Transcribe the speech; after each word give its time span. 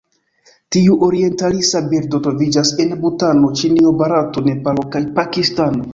Tiu 0.75 0.95
orientalisa 1.07 1.81
birdo 1.91 2.21
troviĝas 2.27 2.73
en 2.85 2.95
Butano, 3.05 3.53
Ĉinio, 3.61 3.93
Barato, 4.01 4.45
Nepalo 4.49 4.87
kaj 4.97 5.03
Pakistano. 5.21 5.89